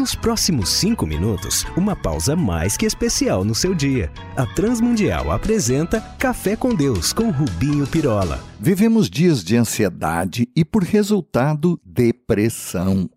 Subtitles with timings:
[0.00, 4.10] Nos próximos cinco minutos, uma pausa mais que especial no seu dia.
[4.34, 8.42] A Transmundial apresenta Café com Deus com Rubinho Pirola.
[8.58, 13.10] Vivemos dias de ansiedade e, por resultado, depressão.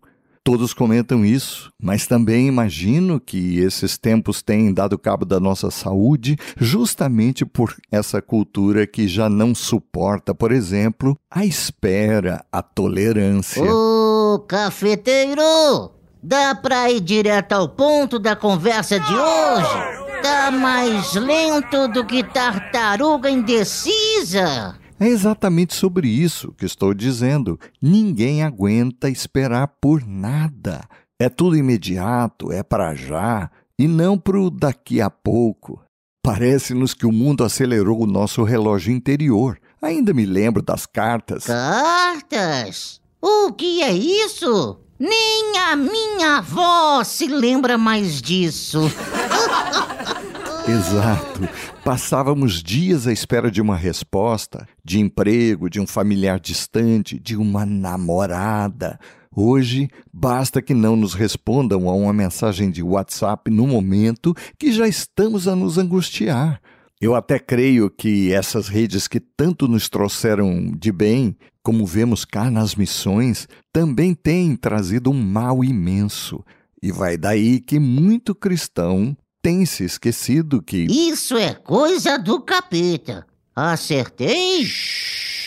[0.44, 6.36] Todos comentam isso, mas também imagino que esses tempos têm dado cabo da nossa saúde
[6.58, 13.64] justamente por essa cultura que já não suporta, por exemplo, a espera, a tolerância.
[13.64, 16.03] Ô, cafeteiro!
[16.26, 20.22] Dá pra ir direto ao ponto da conversa de hoje?
[20.22, 24.74] Tá mais lento do que tartaruga indecisa.
[24.98, 27.60] É exatamente sobre isso que estou dizendo.
[27.80, 30.88] Ninguém aguenta esperar por nada.
[31.20, 35.78] É tudo imediato, é para já e não para o daqui a pouco.
[36.22, 39.58] Parece-nos que o mundo acelerou o nosso relógio interior.
[39.82, 41.44] Ainda me lembro das cartas.
[41.44, 42.98] Cartas?
[43.20, 44.80] O que é isso?
[45.06, 48.80] Nem a minha avó se lembra mais disso.
[50.66, 51.46] Exato.
[51.84, 57.66] Passávamos dias à espera de uma resposta, de emprego, de um familiar distante, de uma
[57.66, 58.98] namorada.
[59.36, 64.88] Hoje, basta que não nos respondam a uma mensagem de WhatsApp no momento que já
[64.88, 66.62] estamos a nos angustiar.
[66.98, 72.50] Eu até creio que essas redes que tanto nos trouxeram de bem, como vemos cá
[72.50, 76.44] nas missões, também têm trazido um mal imenso.
[76.82, 80.84] E vai daí que muito cristão tem se esquecido que.
[80.84, 83.26] Isso é coisa do capeta.
[83.56, 84.66] Acertei?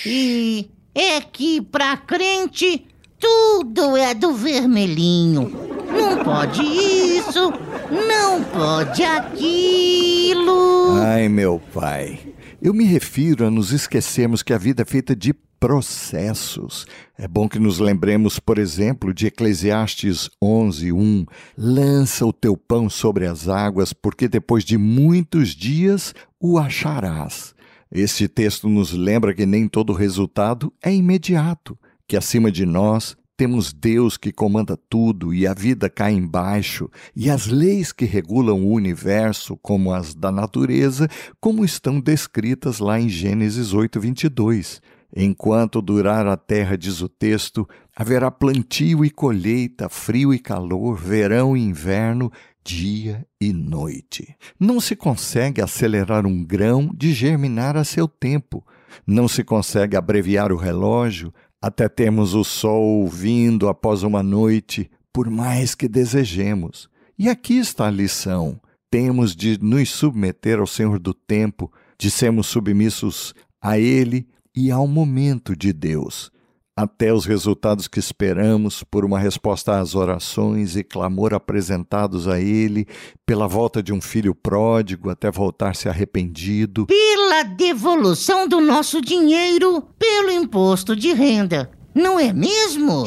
[0.03, 2.87] E é que pra crente
[3.19, 5.51] tudo é do vermelhinho.
[5.91, 7.51] Não pode isso,
[7.91, 10.95] não pode aquilo.
[10.95, 12.19] Ai, meu pai.
[12.59, 16.85] Eu me refiro a nos esquecermos que a vida é feita de processos.
[17.17, 21.25] É bom que nos lembremos, por exemplo, de Eclesiastes 11, 1.
[21.57, 27.55] Lança o teu pão sobre as águas, porque depois de muitos dias o acharás.
[27.91, 33.71] Este texto nos lembra que nem todo resultado é imediato, que acima de nós temos
[33.71, 38.71] Deus que comanda tudo e a vida cai embaixo, e as leis que regulam o
[38.71, 41.07] universo, como as da natureza,
[41.39, 44.81] como estão descritas lá em Gênesis 8, 22.
[45.19, 51.57] Enquanto durar a terra, diz o texto, haverá plantio e colheita, frio e calor, verão
[51.57, 52.31] e inverno,
[52.63, 54.35] dia e noite.
[54.59, 58.63] Não se consegue acelerar um grão de germinar a seu tempo.
[59.07, 65.31] Não se consegue abreviar o relógio, até temos o sol vindo após uma noite, por
[65.31, 66.87] mais que desejemos.
[67.17, 72.45] E aqui está a lição: temos de nos submeter ao Senhor do tempo, de sermos
[72.45, 74.27] submissos a Ele
[74.57, 76.31] e ao momento de Deus
[76.75, 82.87] até os resultados que esperamos por uma resposta às orações e clamor apresentados a Ele,
[83.25, 90.29] pela volta de um filho pródigo até voltar-se arrependido, pela devolução do nosso dinheiro pelo
[90.29, 93.05] imposto de renda, não é mesmo?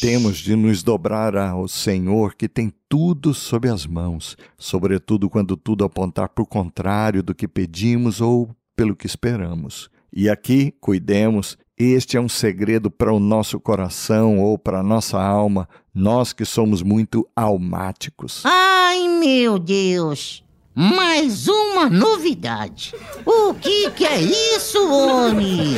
[0.00, 5.84] Temos de nos dobrar ao Senhor que tem tudo sob as mãos, sobretudo quando tudo
[5.84, 9.90] apontar para o contrário do que pedimos ou pelo que esperamos.
[10.12, 15.20] E aqui, cuidemos este é um segredo para o nosso coração ou para a nossa
[15.20, 18.42] alma, nós que somos muito almáticos.
[18.46, 20.42] Ai, meu Deus!
[20.74, 22.94] Mais uma novidade.
[23.26, 25.74] O que, que é isso, homem?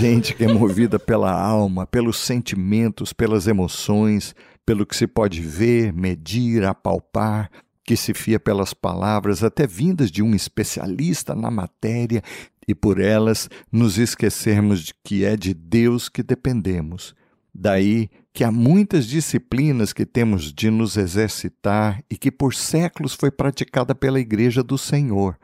[0.00, 5.92] Gente que é movida pela alma, pelos sentimentos, pelas emoções, pelo que se pode ver,
[5.92, 7.50] medir, apalpar,
[7.86, 12.22] que se fia pelas palavras, até vindas de um especialista na matéria,
[12.66, 17.14] e por elas nos esquecermos de que é de Deus que dependemos.
[17.54, 23.30] Daí que há muitas disciplinas que temos de nos exercitar e que por séculos foi
[23.30, 25.38] praticada pela Igreja do Senhor,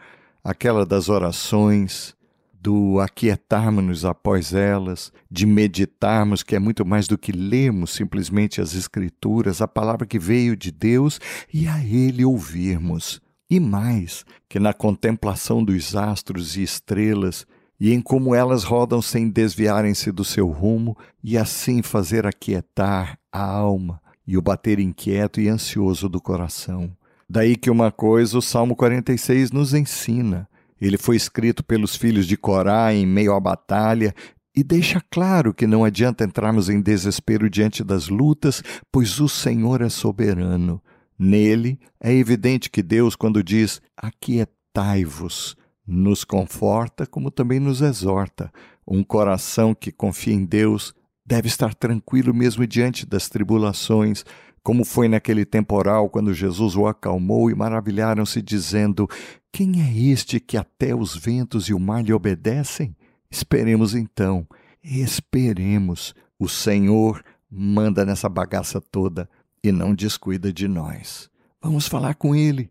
[0.44, 2.14] aquela das orações,
[2.62, 8.76] do aquietarmos-nos após elas, de meditarmos, que é muito mais do que lermos simplesmente as
[8.76, 11.18] Escrituras, a palavra que veio de Deus,
[11.52, 13.20] e a Ele ouvirmos.
[13.50, 17.44] E mais, que na contemplação dos astros e estrelas,
[17.80, 23.42] e em como elas rodam sem desviarem-se do seu rumo, e assim fazer aquietar a
[23.42, 26.96] alma e o bater inquieto e ansioso do coração.
[27.28, 30.48] Daí que uma coisa o Salmo 46 nos ensina
[30.86, 34.12] ele foi escrito pelos filhos de Corá em meio à batalha
[34.54, 39.80] e deixa claro que não adianta entrarmos em desespero diante das lutas, pois o Senhor
[39.80, 40.82] é soberano.
[41.16, 45.56] Nele é evidente que Deus, quando diz aquietai-vos,
[45.86, 48.52] nos conforta como também nos exorta.
[48.84, 50.92] Um coração que confia em Deus
[51.24, 54.24] deve estar tranquilo mesmo diante das tribulações,
[54.62, 59.08] como foi naquele temporal quando Jesus o acalmou e maravilharam-se, dizendo:
[59.50, 62.94] Quem é este que até os ventos e o mar lhe obedecem?
[63.30, 64.46] Esperemos então,
[64.82, 66.14] esperemos.
[66.38, 69.28] O Senhor manda nessa bagaça toda
[69.62, 71.30] e não descuida de nós.
[71.60, 72.70] Vamos falar com Ele.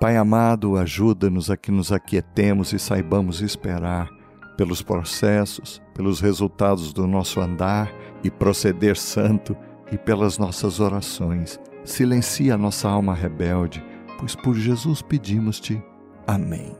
[0.00, 4.08] Pai amado, ajuda-nos a que nos aquietemos e saibamos esperar
[4.56, 7.92] pelos processos, pelos resultados do nosso andar
[8.22, 9.56] e proceder santo
[9.90, 11.58] e pelas nossas orações.
[11.84, 13.84] Silencia a nossa alma rebelde,
[14.18, 15.82] pois por Jesus pedimos-te.
[16.26, 16.74] Amém.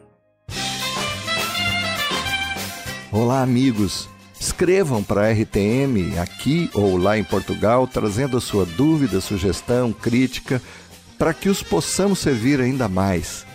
[3.12, 4.09] Olá, amigos.
[4.41, 10.61] Escrevam para a RTM aqui ou lá em Portugal, trazendo a sua dúvida, sugestão, crítica,
[11.19, 13.47] para que os possamos servir ainda mais.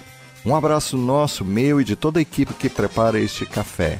[0.45, 3.99] Um abraço nosso, meu e de toda a equipe que prepara este café.